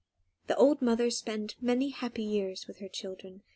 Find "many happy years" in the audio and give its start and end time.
1.61-2.65